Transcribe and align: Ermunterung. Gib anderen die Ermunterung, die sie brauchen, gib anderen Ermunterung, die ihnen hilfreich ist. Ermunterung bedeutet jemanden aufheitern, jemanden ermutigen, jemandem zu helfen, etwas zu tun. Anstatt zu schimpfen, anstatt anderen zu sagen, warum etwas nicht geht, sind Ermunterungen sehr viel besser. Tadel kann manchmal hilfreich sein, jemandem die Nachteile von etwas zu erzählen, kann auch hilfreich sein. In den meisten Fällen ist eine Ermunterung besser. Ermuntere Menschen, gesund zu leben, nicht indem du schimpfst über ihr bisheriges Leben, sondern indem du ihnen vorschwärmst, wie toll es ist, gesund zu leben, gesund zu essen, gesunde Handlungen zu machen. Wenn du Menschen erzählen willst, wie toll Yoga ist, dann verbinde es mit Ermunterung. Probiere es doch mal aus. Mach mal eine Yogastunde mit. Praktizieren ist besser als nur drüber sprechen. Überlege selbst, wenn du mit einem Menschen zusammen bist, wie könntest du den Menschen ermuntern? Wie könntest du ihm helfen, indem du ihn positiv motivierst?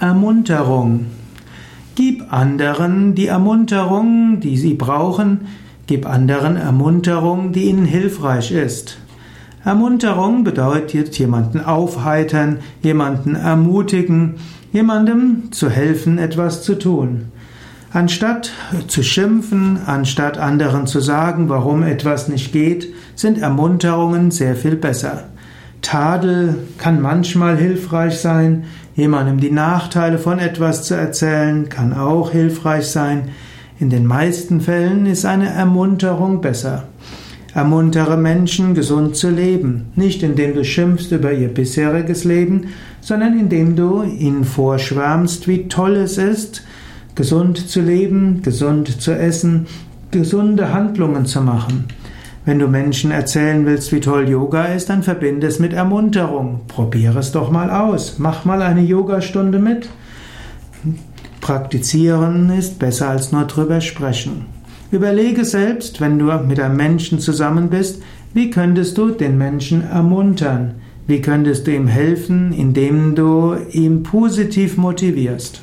Ermunterung. 0.00 1.06
Gib 1.96 2.32
anderen 2.32 3.16
die 3.16 3.26
Ermunterung, 3.26 4.38
die 4.38 4.56
sie 4.56 4.74
brauchen, 4.74 5.40
gib 5.88 6.06
anderen 6.06 6.56
Ermunterung, 6.56 7.50
die 7.50 7.64
ihnen 7.64 7.84
hilfreich 7.84 8.52
ist. 8.52 8.98
Ermunterung 9.64 10.44
bedeutet 10.44 11.18
jemanden 11.18 11.60
aufheitern, 11.60 12.58
jemanden 12.80 13.34
ermutigen, 13.34 14.36
jemandem 14.72 15.50
zu 15.50 15.68
helfen, 15.68 16.18
etwas 16.18 16.62
zu 16.62 16.76
tun. 16.76 17.32
Anstatt 17.92 18.52
zu 18.86 19.02
schimpfen, 19.02 19.80
anstatt 19.84 20.38
anderen 20.38 20.86
zu 20.86 21.00
sagen, 21.00 21.48
warum 21.48 21.82
etwas 21.82 22.28
nicht 22.28 22.52
geht, 22.52 22.94
sind 23.16 23.38
Ermunterungen 23.38 24.30
sehr 24.30 24.54
viel 24.54 24.76
besser. 24.76 25.24
Tadel 25.82 26.56
kann 26.78 27.00
manchmal 27.00 27.56
hilfreich 27.56 28.18
sein, 28.18 28.64
jemandem 28.94 29.40
die 29.40 29.50
Nachteile 29.50 30.18
von 30.18 30.38
etwas 30.38 30.84
zu 30.84 30.94
erzählen, 30.94 31.68
kann 31.68 31.92
auch 31.92 32.32
hilfreich 32.32 32.86
sein. 32.86 33.28
In 33.80 33.90
den 33.90 34.06
meisten 34.06 34.60
Fällen 34.60 35.06
ist 35.06 35.24
eine 35.24 35.48
Ermunterung 35.48 36.40
besser. 36.40 36.84
Ermuntere 37.54 38.16
Menschen, 38.16 38.74
gesund 38.74 39.16
zu 39.16 39.30
leben, 39.30 39.86
nicht 39.96 40.22
indem 40.22 40.54
du 40.54 40.64
schimpfst 40.64 41.12
über 41.12 41.32
ihr 41.32 41.48
bisheriges 41.48 42.24
Leben, 42.24 42.68
sondern 43.00 43.38
indem 43.38 43.74
du 43.74 44.02
ihnen 44.02 44.44
vorschwärmst, 44.44 45.48
wie 45.48 45.68
toll 45.68 45.96
es 45.96 46.18
ist, 46.18 46.64
gesund 47.14 47.68
zu 47.68 47.80
leben, 47.80 48.42
gesund 48.42 49.00
zu 49.00 49.12
essen, 49.12 49.66
gesunde 50.10 50.72
Handlungen 50.72 51.26
zu 51.26 51.40
machen. 51.40 51.86
Wenn 52.48 52.60
du 52.60 52.66
Menschen 52.66 53.10
erzählen 53.10 53.66
willst, 53.66 53.92
wie 53.92 54.00
toll 54.00 54.26
Yoga 54.26 54.64
ist, 54.64 54.88
dann 54.88 55.02
verbinde 55.02 55.46
es 55.46 55.58
mit 55.58 55.74
Ermunterung. 55.74 56.60
Probiere 56.66 57.18
es 57.18 57.30
doch 57.30 57.50
mal 57.50 57.70
aus. 57.70 58.14
Mach 58.16 58.46
mal 58.46 58.62
eine 58.62 58.80
Yogastunde 58.80 59.58
mit. 59.58 59.90
Praktizieren 61.42 62.48
ist 62.48 62.78
besser 62.78 63.10
als 63.10 63.32
nur 63.32 63.44
drüber 63.44 63.82
sprechen. 63.82 64.46
Überlege 64.90 65.44
selbst, 65.44 66.00
wenn 66.00 66.18
du 66.18 66.32
mit 66.48 66.58
einem 66.58 66.78
Menschen 66.78 67.18
zusammen 67.18 67.68
bist, 67.68 68.02
wie 68.32 68.48
könntest 68.48 68.96
du 68.96 69.10
den 69.10 69.36
Menschen 69.36 69.86
ermuntern? 69.86 70.76
Wie 71.06 71.20
könntest 71.20 71.66
du 71.66 71.74
ihm 71.74 71.86
helfen, 71.86 72.54
indem 72.54 73.14
du 73.14 73.56
ihn 73.72 74.02
positiv 74.02 74.78
motivierst? 74.78 75.60